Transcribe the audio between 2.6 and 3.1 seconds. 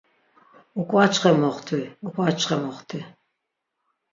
moxti.